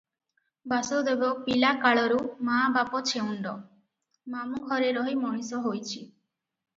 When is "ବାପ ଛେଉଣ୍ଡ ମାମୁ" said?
2.77-4.63